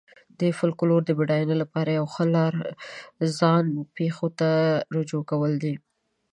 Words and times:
د 0.39 0.41
فولکلور 0.57 1.01
د 1.05 1.11
بډاینې 1.19 1.55
لپاره 1.63 1.89
یوه 1.97 2.09
ښه 2.13 2.25
لار 2.35 2.53
ځان 3.39 3.65
پېښو 3.97 4.27
ته 4.39 4.49
رجوع 4.95 5.23
کول 5.31 5.53
دي. 5.63 5.73